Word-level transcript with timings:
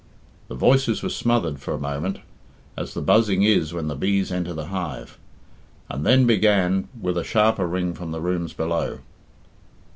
The 0.47 0.55
voices 0.55 1.03
were 1.03 1.09
smothered 1.11 1.59
for 1.59 1.75
a 1.75 1.79
moment 1.79 2.21
(as 2.75 2.95
the 2.95 3.03
buzzing 3.03 3.43
is 3.43 3.71
when 3.71 3.87
the 3.87 3.95
bees 3.95 4.31
enter 4.31 4.51
the 4.51 4.69
hive), 4.69 5.19
and 5.91 6.03
then 6.03 6.25
began 6.25 6.87
with 6.99 7.19
as 7.19 7.27
sharper 7.27 7.67
ring 7.67 7.93
from 7.93 8.09
the 8.09 8.19
rooms 8.19 8.51
below. 8.53 9.01